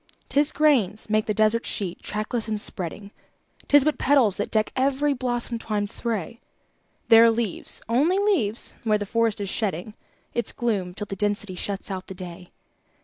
[0.29, 3.11] 'Tis grains make the desert sheet, trackless and spreading;
[3.67, 6.39] 'Tis but petals that deck every blossom twinned spray;
[7.09, 9.93] There are leaves only leaves where the forest is shedding
[10.33, 12.49] Its gloom till the density shuts out the day.